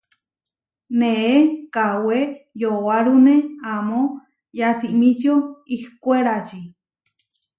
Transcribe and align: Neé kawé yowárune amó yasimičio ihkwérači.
Neé 0.99 1.35
kawé 1.73 2.17
yowárune 2.61 3.35
amó 3.73 4.01
yasimičio 4.59 5.33
ihkwérači. 5.75 6.59